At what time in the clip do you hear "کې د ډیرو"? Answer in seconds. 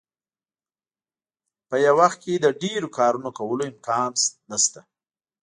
2.23-2.87